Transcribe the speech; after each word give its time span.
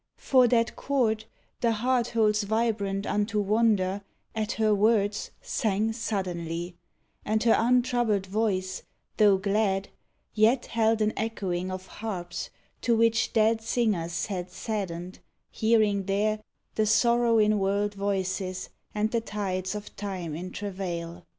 For 0.17 0.47
that 0.47 0.75
chord 0.75 1.25
the 1.59 1.73
heart 1.73 2.07
Holds 2.07 2.41
vibrant 2.41 3.05
unto 3.05 3.39
wonder, 3.39 4.01
at 4.33 4.53
her 4.53 4.73
words, 4.73 5.29
Sang 5.43 5.93
suddenly; 5.93 6.75
and 7.23 7.43
her 7.43 7.53
untroubled 7.55 8.25
voice, 8.25 8.81
Tho' 9.17 9.37
glad, 9.37 9.89
yet 10.33 10.65
held 10.65 11.01
an 11.03 11.13
echoing 11.15 11.69
of 11.69 11.85
harps 11.85 12.49
To 12.81 12.95
which 12.97 13.31
dead 13.31 13.61
singers 13.61 14.25
had 14.25 14.49
saddened, 14.49 15.19
hearing 15.51 16.05
there 16.07 16.39
The 16.73 16.87
sorrow 16.87 17.37
in 17.37 17.59
world 17.59 17.93
voices 17.93 18.69
and 18.95 19.11
the 19.11 19.21
tides 19.21 19.75
Of 19.75 19.95
Time 19.95 20.33
in 20.33 20.49
travail. 20.49 21.27